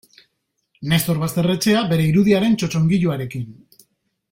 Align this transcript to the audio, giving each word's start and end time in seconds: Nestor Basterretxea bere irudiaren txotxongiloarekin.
Nestor 0.93 1.19
Basterretxea 1.25 1.83
bere 1.93 2.09
irudiaren 2.13 2.59
txotxongiloarekin. 2.63 3.47